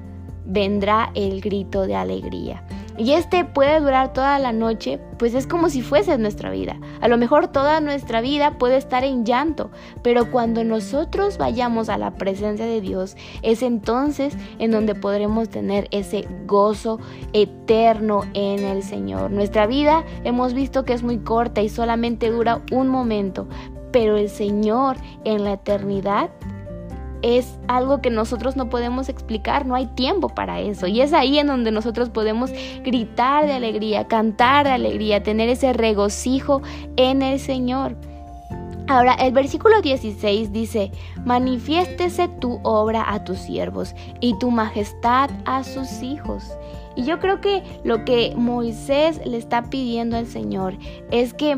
vendrá 0.45 1.11
el 1.15 1.41
grito 1.41 1.87
de 1.87 1.95
alegría. 1.95 2.63
Y 2.97 3.13
este 3.13 3.45
puede 3.45 3.79
durar 3.79 4.11
toda 4.11 4.37
la 4.39 4.51
noche, 4.51 4.99
pues 5.17 5.33
es 5.33 5.47
como 5.47 5.69
si 5.69 5.81
fuese 5.81 6.17
nuestra 6.17 6.51
vida. 6.51 6.75
A 6.99 7.07
lo 7.07 7.17
mejor 7.17 7.47
toda 7.47 7.79
nuestra 7.79 8.19
vida 8.19 8.57
puede 8.57 8.75
estar 8.75 9.05
en 9.05 9.23
llanto, 9.23 9.71
pero 10.03 10.29
cuando 10.29 10.65
nosotros 10.65 11.37
vayamos 11.37 11.87
a 11.87 11.97
la 11.97 12.15
presencia 12.15 12.65
de 12.65 12.81
Dios, 12.81 13.15
es 13.41 13.63
entonces 13.63 14.35
en 14.57 14.71
donde 14.71 14.95
podremos 14.95 15.47
tener 15.47 15.87
ese 15.91 16.27
gozo 16.45 16.99
eterno 17.31 18.23
en 18.33 18.65
el 18.65 18.83
Señor. 18.83 19.31
Nuestra 19.31 19.65
vida 19.65 20.03
hemos 20.25 20.53
visto 20.53 20.83
que 20.83 20.91
es 20.91 21.01
muy 21.01 21.19
corta 21.19 21.61
y 21.61 21.69
solamente 21.69 22.29
dura 22.29 22.61
un 22.69 22.89
momento, 22.89 23.47
pero 23.93 24.17
el 24.17 24.27
Señor 24.27 24.97
en 25.23 25.45
la 25.45 25.53
eternidad 25.53 26.31
es 27.21 27.59
algo 27.67 28.01
que 28.01 28.09
nosotros 28.09 28.55
no 28.55 28.69
podemos 28.69 29.09
explicar, 29.09 29.65
no 29.65 29.75
hay 29.75 29.87
tiempo 29.87 30.29
para 30.29 30.59
eso. 30.59 30.87
Y 30.87 31.01
es 31.01 31.13
ahí 31.13 31.39
en 31.39 31.47
donde 31.47 31.71
nosotros 31.71 32.09
podemos 32.09 32.51
gritar 32.83 33.45
de 33.45 33.53
alegría, 33.53 34.07
cantar 34.07 34.65
de 34.65 34.71
alegría, 34.71 35.23
tener 35.23 35.49
ese 35.49 35.73
regocijo 35.73 36.61
en 36.95 37.21
el 37.21 37.39
Señor. 37.39 37.95
Ahora, 38.87 39.13
el 39.13 39.33
versículo 39.33 39.81
16 39.81 40.51
dice, 40.51 40.91
manifiéstese 41.23 42.27
tu 42.27 42.59
obra 42.63 43.05
a 43.07 43.23
tus 43.23 43.37
siervos 43.37 43.93
y 44.19 44.37
tu 44.39 44.49
majestad 44.49 45.29
a 45.45 45.63
sus 45.63 46.01
hijos. 46.01 46.43
Y 46.95 47.03
yo 47.03 47.19
creo 47.19 47.39
que 47.39 47.61
lo 47.83 48.03
que 48.03 48.33
Moisés 48.35 49.21
le 49.25 49.37
está 49.37 49.69
pidiendo 49.69 50.17
al 50.17 50.25
Señor 50.25 50.75
es 51.11 51.35
que 51.35 51.57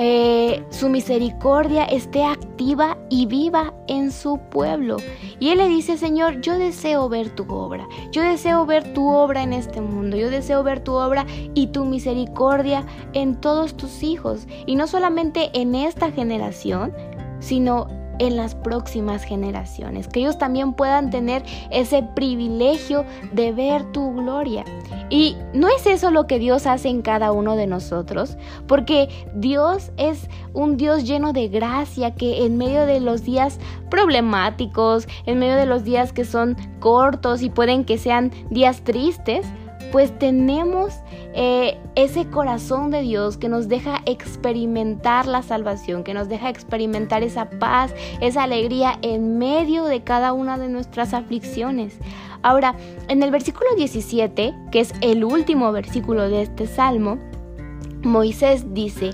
eh, 0.00 0.64
su 0.70 0.88
misericordia 0.88 1.82
esté 1.84 2.24
activa 2.24 2.96
y 3.10 3.26
viva 3.26 3.74
en 3.88 4.12
su 4.12 4.38
pueblo. 4.38 4.98
Y 5.40 5.48
él 5.48 5.58
le 5.58 5.66
dice, 5.66 5.98
Señor, 5.98 6.40
yo 6.40 6.56
deseo 6.56 7.08
ver 7.08 7.30
tu 7.30 7.52
obra, 7.52 7.88
yo 8.12 8.22
deseo 8.22 8.64
ver 8.64 8.92
tu 8.94 9.08
obra 9.08 9.42
en 9.42 9.52
este 9.52 9.80
mundo, 9.80 10.16
yo 10.16 10.30
deseo 10.30 10.62
ver 10.62 10.78
tu 10.84 10.92
obra 10.92 11.26
y 11.54 11.66
tu 11.66 11.84
misericordia 11.84 12.86
en 13.12 13.34
todos 13.40 13.76
tus 13.76 14.04
hijos. 14.04 14.46
Y 14.66 14.76
no 14.76 14.86
solamente 14.86 15.50
en 15.52 15.74
esta 15.74 16.12
generación, 16.12 16.94
sino 17.40 17.88
en 18.18 18.36
las 18.36 18.54
próximas 18.54 19.24
generaciones, 19.24 20.08
que 20.08 20.20
ellos 20.20 20.38
también 20.38 20.72
puedan 20.72 21.10
tener 21.10 21.42
ese 21.70 22.02
privilegio 22.02 23.04
de 23.32 23.52
ver 23.52 23.84
tu 23.92 24.12
gloria. 24.12 24.64
Y 25.10 25.36
no 25.54 25.68
es 25.68 25.86
eso 25.86 26.10
lo 26.10 26.26
que 26.26 26.38
Dios 26.38 26.66
hace 26.66 26.88
en 26.88 27.02
cada 27.02 27.32
uno 27.32 27.56
de 27.56 27.66
nosotros, 27.66 28.36
porque 28.66 29.08
Dios 29.34 29.90
es 29.96 30.28
un 30.52 30.76
Dios 30.76 31.04
lleno 31.04 31.32
de 31.32 31.48
gracia 31.48 32.14
que 32.14 32.44
en 32.44 32.58
medio 32.58 32.86
de 32.86 33.00
los 33.00 33.22
días 33.22 33.58
problemáticos, 33.90 35.06
en 35.26 35.38
medio 35.38 35.56
de 35.56 35.66
los 35.66 35.84
días 35.84 36.12
que 36.12 36.24
son 36.24 36.56
cortos 36.80 37.42
y 37.42 37.50
pueden 37.50 37.84
que 37.84 37.98
sean 37.98 38.32
días 38.50 38.82
tristes, 38.82 39.46
pues 39.92 40.16
tenemos 40.18 40.94
eh, 41.34 41.78
ese 41.94 42.28
corazón 42.28 42.90
de 42.90 43.02
Dios 43.02 43.36
que 43.36 43.48
nos 43.48 43.68
deja 43.68 44.02
experimentar 44.06 45.26
la 45.26 45.42
salvación, 45.42 46.04
que 46.04 46.14
nos 46.14 46.28
deja 46.28 46.50
experimentar 46.50 47.22
esa 47.22 47.48
paz, 47.48 47.94
esa 48.20 48.42
alegría 48.42 48.98
en 49.02 49.38
medio 49.38 49.84
de 49.84 50.02
cada 50.02 50.32
una 50.32 50.58
de 50.58 50.68
nuestras 50.68 51.14
aflicciones. 51.14 51.98
Ahora, 52.42 52.76
en 53.08 53.22
el 53.22 53.30
versículo 53.30 53.68
17, 53.76 54.54
que 54.70 54.80
es 54.80 54.92
el 55.00 55.24
último 55.24 55.72
versículo 55.72 56.28
de 56.28 56.42
este 56.42 56.66
salmo, 56.66 57.18
Moisés 58.02 58.74
dice, 58.74 59.10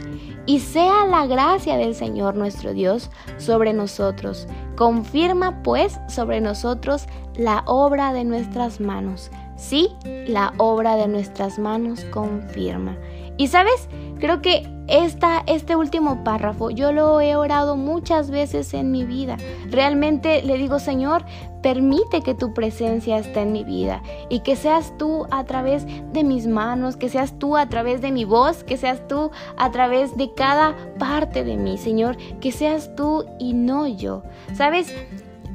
y 0.46 0.60
sea 0.60 1.06
la 1.06 1.26
gracia 1.26 1.76
del 1.76 1.94
Señor 1.94 2.34
nuestro 2.34 2.74
Dios 2.74 3.10
sobre 3.38 3.72
nosotros. 3.72 4.46
Confirma 4.76 5.62
pues 5.62 5.98
sobre 6.08 6.40
nosotros 6.40 7.06
la 7.36 7.62
obra 7.66 8.12
de 8.12 8.24
nuestras 8.24 8.78
manos 8.80 9.30
Sí, 9.56 9.90
la 10.26 10.52
obra 10.58 10.96
de 10.96 11.08
nuestras 11.08 11.58
manos 11.58 12.04
confirma. 12.06 12.96
Y 13.36 13.48
sabes, 13.48 13.88
creo 14.20 14.40
que 14.42 14.68
esta, 14.86 15.42
este 15.46 15.76
último 15.76 16.22
párrafo 16.24 16.70
yo 16.70 16.92
lo 16.92 17.20
he 17.20 17.36
orado 17.36 17.76
muchas 17.76 18.30
veces 18.30 18.74
en 18.74 18.90
mi 18.90 19.04
vida. 19.04 19.36
Realmente 19.70 20.42
le 20.42 20.58
digo, 20.58 20.78
Señor, 20.78 21.24
permite 21.62 22.20
que 22.20 22.34
tu 22.34 22.52
presencia 22.52 23.16
esté 23.16 23.40
en 23.40 23.52
mi 23.52 23.64
vida 23.64 24.02
y 24.28 24.40
que 24.40 24.54
seas 24.54 24.92
tú 24.98 25.26
a 25.30 25.44
través 25.44 25.86
de 26.12 26.22
mis 26.22 26.46
manos, 26.46 26.96
que 26.96 27.08
seas 27.08 27.38
tú 27.38 27.56
a 27.56 27.68
través 27.70 28.02
de 28.02 28.12
mi 28.12 28.26
voz, 28.26 28.62
que 28.64 28.76
seas 28.76 29.08
tú 29.08 29.30
a 29.56 29.70
través 29.70 30.16
de 30.16 30.32
cada 30.34 30.76
parte 30.98 31.42
de 31.42 31.56
mí, 31.56 31.78
Señor, 31.78 32.18
que 32.40 32.52
seas 32.52 32.94
tú 32.94 33.24
y 33.38 33.54
no 33.54 33.86
yo. 33.86 34.22
¿Sabes? 34.52 34.94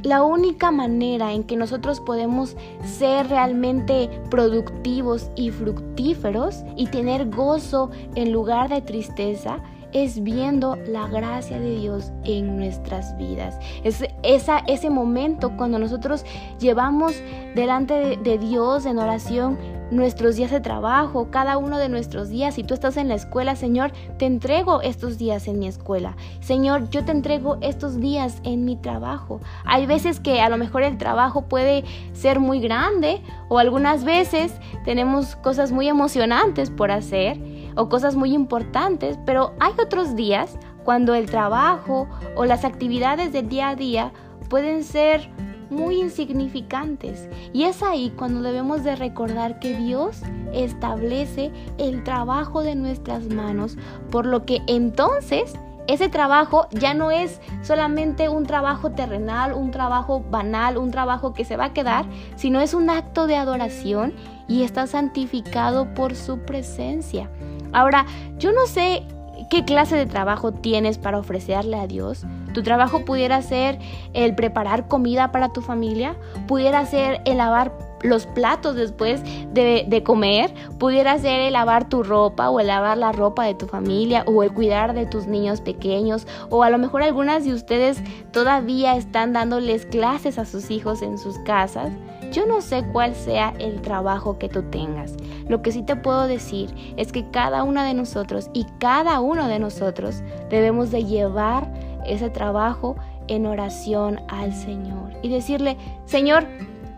La 0.04 0.24
única 0.24 0.72
manera 0.72 1.34
en 1.34 1.44
que 1.44 1.58
nosotros 1.58 2.00
podemos 2.00 2.56
ser 2.84 3.28
realmente 3.28 4.10
productivos 4.30 5.30
y 5.36 5.52
fructíferos 5.52 6.64
y 6.78 6.88
tener 6.88 7.30
gozo 7.30 7.92
en 8.16 8.32
lugar 8.32 8.70
de 8.70 8.82
tristeza 8.82 9.60
es 9.92 10.24
viendo 10.24 10.78
la 10.88 11.08
gracia 11.08 11.60
de 11.60 11.76
Dios 11.76 12.12
en 12.24 12.58
nuestras 12.58 13.18
vidas. 13.18 13.58
Es 13.84 14.04
ese 14.24 14.90
momento 14.90 15.52
cuando 15.58 15.80
nosotros 15.80 16.26
llevamos 16.60 17.22
delante 17.56 17.94
de, 17.96 18.18
de 18.18 18.38
Dios 18.38 18.86
en 18.86 19.00
oración 19.00 19.58
nuestros 19.92 20.36
días 20.36 20.52
de 20.52 20.60
trabajo, 20.60 21.30
cada 21.32 21.58
uno 21.58 21.78
de 21.78 21.90
nuestros 21.90 22.30
días. 22.30 22.56
Si 22.56 22.64
tú 22.64 22.74
estás 22.74 22.98
en 22.98 23.08
la 23.08 23.16
escuela, 23.16 23.56
Señor, 23.56 23.92
te 24.18 24.26
entrego 24.26 24.82
estos 24.82 25.18
días 25.18 25.48
en 25.48 25.60
mi 25.60 25.68
escuela. 25.68 26.16
Señor, 26.42 26.90
yo 26.90 27.04
te 27.06 27.12
entrego 27.12 27.58
estos 27.62 28.00
días 28.00 28.40
en 28.44 28.66
mi 28.66 28.76
trabajo. 28.76 29.40
Hay 29.66 29.86
veces 29.86 30.20
que 30.20 30.42
a 30.42 30.50
lo 30.50 30.58
mejor 30.58 30.84
el 30.84 30.98
trabajo 30.98 31.44
puede 31.44 31.84
ser 32.14 32.40
muy 32.40 32.60
grande 32.60 33.22
o 33.48 33.60
algunas 33.60 34.04
veces 34.04 34.54
tenemos 34.86 35.36
cosas 35.36 35.72
muy 35.72 35.88
emocionantes 35.88 36.70
por 36.70 36.92
hacer 36.92 37.40
o 37.76 37.90
cosas 37.90 38.16
muy 38.16 38.34
importantes, 38.34 39.18
pero 39.26 39.54
hay 39.60 39.74
otros 39.82 40.16
días 40.16 40.58
cuando 40.84 41.14
el 41.14 41.30
trabajo 41.30 42.08
o 42.36 42.46
las 42.46 42.66
actividades 42.66 43.32
del 43.32 43.48
día 43.48 43.70
a 43.70 43.76
día 43.76 44.12
pueden 44.50 44.84
ser 44.84 45.30
muy 45.70 46.00
insignificantes. 46.00 47.28
Y 47.54 47.64
es 47.64 47.84
ahí 47.84 48.12
cuando 48.16 48.42
debemos 48.42 48.84
de 48.84 48.96
recordar 48.96 49.60
que 49.60 49.76
Dios 49.76 50.22
establece 50.54 51.52
el 51.78 52.04
trabajo 52.04 52.62
de 52.62 52.76
nuestras 52.76 53.28
manos, 53.28 53.78
por 54.10 54.26
lo 54.26 54.46
que 54.46 54.62
entonces 54.68 55.54
ese 55.90 56.08
trabajo 56.08 56.68
ya 56.70 56.94
no 56.94 57.10
es 57.10 57.42
solamente 57.64 58.30
un 58.30 58.46
trabajo 58.46 58.92
terrenal, 58.92 59.54
un 59.54 59.72
trabajo 59.72 60.24
banal, 60.30 60.78
un 60.78 60.92
trabajo 60.92 61.34
que 61.34 61.46
se 61.46 61.58
va 61.58 61.66
a 61.66 61.74
quedar, 61.74 62.06
sino 62.36 62.62
es 62.62 62.76
un 62.76 62.92
acto 62.92 63.26
de 63.26 63.36
adoración 63.36 64.14
y 64.48 64.62
está 64.62 64.86
santificado 64.86 65.92
por 65.96 66.16
su 66.16 66.40
presencia. 66.40 67.32
Ahora, 67.74 68.06
yo 68.38 68.52
no 68.52 68.68
sé 68.68 69.04
qué 69.50 69.66
clase 69.66 69.96
de 69.96 70.06
trabajo 70.06 70.52
tienes 70.52 71.00
para 71.00 71.18
ofrecerle 71.18 71.78
a 71.78 71.88
Dios, 71.88 72.24
tu 72.54 72.64
trabajo 72.64 73.06
pudiera 73.06 73.42
ser 73.42 73.80
el 74.14 74.36
preparar 74.36 74.88
comida 74.88 75.32
para 75.32 75.50
tu 75.50 75.62
familia, 75.62 76.16
pudiera 76.48 76.86
ser 76.86 77.22
el 77.26 77.38
lavar 77.38 77.72
los 78.02 78.26
platos 78.26 78.76
después 78.76 79.22
de, 79.54 80.04
comer, 80.06 80.54
pudiera 80.78 81.18
ser 81.20 81.42
el 81.42 81.54
lavar 81.54 81.90
tu 81.90 82.04
ropa 82.04 82.50
o 82.50 82.60
el 82.60 82.68
lavar 82.68 82.98
la 82.98 83.12
ropa 83.12 83.44
de 83.46 83.56
tu 83.56 83.68
familia 83.68 84.24
o 84.26 84.44
el 84.44 84.54
cuidar 84.54 84.94
de 84.94 85.06
tus 85.06 85.28
niños 85.28 85.62
pequeños 85.62 86.28
o 86.50 86.64
a 86.64 86.70
lo 86.70 86.78
mejor 86.78 87.04
algunas 87.04 87.44
de 87.44 87.54
ustedes 87.54 88.02
todavía 88.32 88.96
están 88.96 89.34
dándoles 89.34 89.86
clases 89.86 90.40
a 90.40 90.46
sus 90.46 90.72
hijos 90.72 91.02
en 91.02 91.18
sus 91.18 91.38
casas. 91.40 91.92
Yo 92.32 92.46
no 92.46 92.62
sé 92.62 92.86
cuál 92.92 93.16
sea 93.16 93.54
el 93.58 93.82
trabajo 93.82 94.38
que 94.38 94.50
tú 94.50 94.62
tengas. 94.62 95.16
Lo 95.48 95.64
que 95.64 95.72
sí 95.72 95.82
te 95.82 95.96
puedo 95.96 96.28
decir 96.28 96.70
es 96.96 97.12
que 97.12 97.28
cada 97.32 97.64
una 97.64 97.84
de 97.84 97.96
nosotros 97.96 98.52
y 98.54 98.66
cada 98.80 99.20
uno 99.20 99.48
de 99.48 99.58
nosotros 99.58 100.22
debemos 100.52 100.92
de 100.92 101.06
llevar 101.06 101.68
ese 102.10 102.30
trabajo 102.30 102.96
en 103.28 103.46
oración 103.46 104.22
al 104.28 104.54
Señor 104.54 105.14
y 105.22 105.30
decirle, 105.30 105.78
Señor, 106.06 106.48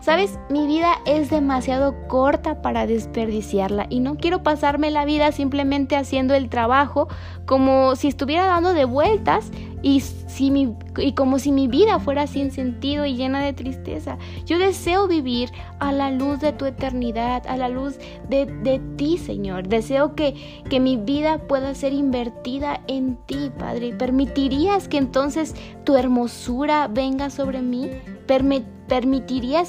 Sabes, 0.01 0.39
mi 0.49 0.65
vida 0.65 0.95
es 1.05 1.29
demasiado 1.29 1.95
corta 2.07 2.63
para 2.63 2.87
desperdiciarla 2.87 3.85
y 3.87 3.99
no 3.99 4.17
quiero 4.17 4.41
pasarme 4.41 4.89
la 4.89 5.05
vida 5.05 5.31
simplemente 5.31 5.95
haciendo 5.95 6.33
el 6.33 6.49
trabajo 6.49 7.07
como 7.45 7.95
si 7.95 8.07
estuviera 8.07 8.47
dando 8.47 8.73
de 8.73 8.85
vueltas 8.85 9.51
y, 9.83 9.99
si 9.99 10.49
mi, 10.49 10.75
y 10.97 11.13
como 11.13 11.37
si 11.37 11.51
mi 11.51 11.67
vida 11.67 11.99
fuera 11.99 12.25
sin 12.25 12.49
sentido 12.49 13.05
y 13.05 13.15
llena 13.15 13.43
de 13.43 13.53
tristeza. 13.53 14.17
Yo 14.47 14.57
deseo 14.57 15.07
vivir 15.07 15.51
a 15.77 15.91
la 15.91 16.09
luz 16.09 16.39
de 16.39 16.51
tu 16.51 16.65
eternidad, 16.65 17.45
a 17.45 17.55
la 17.55 17.69
luz 17.69 17.99
de, 18.27 18.47
de 18.47 18.79
ti, 18.97 19.19
Señor. 19.19 19.67
Deseo 19.67 20.15
que, 20.15 20.63
que 20.67 20.79
mi 20.79 20.97
vida 20.97 21.37
pueda 21.47 21.75
ser 21.75 21.93
invertida 21.93 22.81
en 22.87 23.17
ti, 23.27 23.51
Padre. 23.57 23.93
¿Permitirías 23.93 24.87
que 24.87 24.97
entonces 24.97 25.55
tu 25.83 25.95
hermosura 25.95 26.87
venga 26.87 27.29
sobre 27.29 27.61
mí? 27.61 27.87
¿Permitirías 28.25 28.80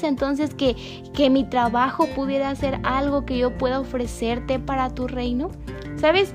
entonces 0.03 0.53
que, 0.53 0.75
que 1.13 1.29
mi 1.29 1.43
trabajo 1.43 2.07
pudiera 2.15 2.53
ser 2.55 2.79
algo 2.83 3.25
que 3.25 3.37
yo 3.37 3.57
pueda 3.57 3.79
ofrecerte 3.79 4.59
para 4.59 4.89
tu 4.89 5.07
reino? 5.07 5.49
¿Sabes? 5.95 6.33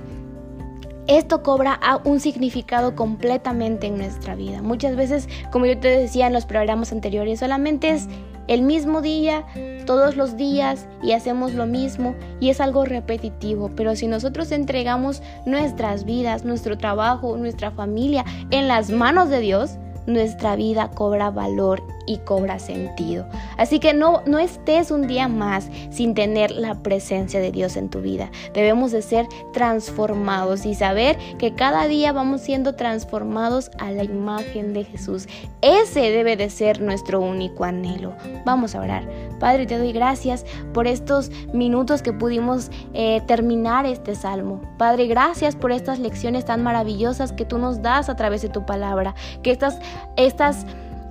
esto 1.09 1.43
cobra 1.43 1.81
un 2.05 2.21
significado 2.21 2.95
completamente 2.95 3.87
en 3.87 3.97
nuestra 3.97 4.35
vida. 4.35 4.61
Muchas 4.61 4.95
veces, 4.95 5.27
como 5.51 5.65
yo 5.65 5.79
te 5.79 5.89
decía 5.89 6.27
en 6.27 6.35
los 6.35 6.45
programas 6.45 6.93
anteriores, 6.93 7.41
solamente 7.41 7.89
es 7.89 8.09
el 8.47 8.63
mismo 8.63 9.01
día, 9.01 9.45
todos 9.87 10.17
los 10.17 10.37
días 10.37 10.87
y 11.03 11.13
hacemos 11.13 11.55
lo 11.55 11.67
mismo 11.67 12.15
y 12.41 12.51
es 12.51 12.61
algo 12.61 12.85
repetitivo. 12.85 13.71
Pero 13.75 13.97
si 13.97 14.07
nosotros 14.07 14.53
entregamos 14.53 15.23
nuestras 15.47 16.05
vidas, 16.05 16.45
nuestro 16.45 16.77
trabajo, 16.77 17.37
nuestra 17.39 17.71
familia 17.71 18.25
en 18.51 18.69
las 18.69 18.91
manos 18.91 19.31
de 19.31 19.41
Dios, 19.41 19.79
nuestra 20.07 20.57
vida 20.57 20.91
cobra 20.91 21.31
valor 21.31 21.83
y 22.09 22.19
cobra 22.19 22.59
sentido. 22.59 23.27
Así 23.59 23.79
que 23.79 23.93
no, 23.93 24.23
no 24.27 24.39
estés 24.39 24.91
un 24.91 25.07
día 25.07 25.29
más 25.29 25.69
sin 25.91 26.15
tener 26.15 26.51
la 26.51 26.83
presencia 26.83 27.39
de 27.39 27.53
Dios 27.53 27.77
en 27.77 27.91
tu 27.91 28.01
vida. 28.01 28.31
Debemos 28.55 28.93
de 28.93 29.03
ser 29.03 29.27
transformados 29.53 30.65
y 30.65 30.75
saber 30.75 31.19
que 31.39 31.55
cada 31.55 31.87
día 31.87 32.13
vamos 32.13 32.41
siendo 32.41 32.75
transformados 32.75 33.71
a 33.79 33.91
la 33.91 34.05
imagen 34.05 34.73
de 34.73 34.85
Jesús. 34.85 35.29
Ese 35.61 36.01
debe 36.11 36.37
de 36.37 36.49
ser 36.49 36.81
nuestro 36.81 37.21
único 37.21 37.65
anhelo. 37.65 38.15
Vamos 38.47 38.75
a 38.75 38.81
orar. 38.81 39.07
Padre, 39.39 39.67
te 39.67 39.79
doy 39.79 39.93
gracias 39.93 40.47
por 40.73 40.87
estos 40.87 41.31
minutos 41.53 42.01
que 42.03 42.13
pudimos 42.13 42.71
eh, 42.95 43.21
terminar 43.27 43.85
este 43.85 44.15
salmo. 44.15 44.63
Padre, 44.79 45.07
gracias 45.07 45.57
por 45.57 45.73
estas 45.73 45.99
lecciones 45.99 46.47
tan 46.47 46.63
maravillosas 46.63 47.33
que 47.33 47.45
tú 47.45 47.59
nos 47.59 47.83
das 47.83 48.09
a 48.09 48.17
través 48.17 48.41
de 48.43 48.49
tu 48.49 48.65
palabra. 48.65 49.15
Que 49.43 49.51
estas, 49.51 49.79
estas 50.17 50.65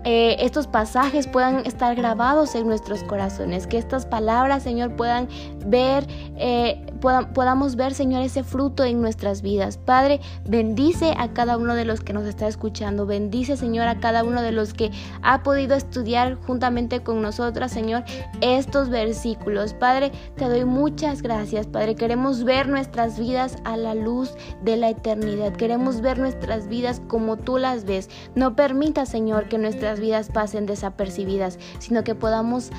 eh, 0.10 0.38
estos 0.40 0.68
pasajes 0.68 1.28
puedan 1.28 1.66
estar 1.66 1.94
grabados 1.94 2.56
en 2.56 2.66
nuestros 2.66 3.04
corazones, 3.04 3.68
que 3.68 3.78
estas 3.78 4.06
palabras, 4.06 4.64
Señor, 4.64 4.96
puedan 4.96 5.28
ver, 5.66 6.08
eh, 6.38 6.82
podamos 7.00 7.76
ver, 7.76 7.94
Señor, 7.94 8.22
ese 8.22 8.44
fruto 8.44 8.84
en 8.84 9.02
nuestras 9.02 9.42
vidas. 9.42 9.78
Padre, 9.78 10.20
bendice 10.48 11.14
a 11.18 11.34
cada 11.34 11.58
uno 11.58 11.76
de 11.76 11.86
los 11.86 12.02
que 12.02 12.14
nos 12.14 12.26
está 12.26 12.48
escuchando, 12.48 13.06
bendice, 13.06 13.58
Señor, 13.58 13.88
a 13.88 14.00
cada 14.00 14.24
uno 14.24 14.42
de 14.42 14.52
los 14.52 14.74
que 14.74 14.92
ha 15.22 15.44
podido 15.44 15.76
estudiar 15.76 16.36
juntamente 16.36 17.02
con 17.02 17.22
nosotras, 17.22 17.72
Señor, 17.72 18.04
estos 18.42 18.90
versículos. 18.90 19.74
Padre, 19.74 20.12
te 20.36 20.46
doy 20.46 20.66
muchas 20.66 21.22
gracias, 21.22 21.68
Padre. 21.68 21.96
Queremos 21.96 22.44
ver 22.44 22.68
nuestras 22.68 23.20
vidas 23.20 23.58
a 23.64 23.78
la 23.78 23.94
luz 23.94 24.34
de 24.64 24.78
la 24.78 24.90
eternidad. 24.90 25.54
Queremos 25.54 26.02
ver 26.02 26.20
nuestras 26.20 26.68
vidas 26.68 27.02
como 27.08 27.38
tú 27.38 27.58
las 27.58 27.86
ves. 27.86 28.10
No 28.36 28.56
permita, 28.56 29.06
Señor, 29.06 29.48
que 29.48 29.58
nuestras 29.58 30.00
vidas 30.00 30.30
pasen 30.34 30.66
desapercibidas, 30.66 31.60
sino 31.80 32.04
que 32.04 32.16
podamos 32.16 32.72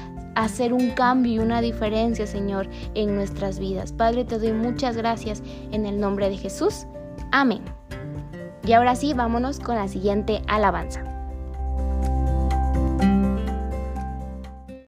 hacer 0.45 0.73
un 0.73 0.91
cambio 0.91 1.33
y 1.33 1.39
una 1.41 1.61
diferencia, 1.61 2.27
Señor, 2.27 2.69
en 2.95 3.15
nuestras 3.15 3.59
vidas. 3.59 3.93
Padre, 3.93 4.25
te 4.25 4.39
doy 4.39 4.53
muchas 4.53 4.97
gracias 4.97 5.43
en 5.73 5.85
el 5.85 5.99
nombre 5.99 6.29
de 6.29 6.37
Jesús. 6.37 6.87
Amén. 7.33 7.63
Y 8.65 8.73
ahora 8.73 8.95
sí, 8.95 9.15
vámonos 9.15 9.59
con 9.59 9.75
la 9.75 9.89
siguiente 9.89 10.43
alabanza. 10.47 11.18